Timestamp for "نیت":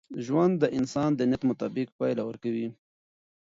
1.29-1.41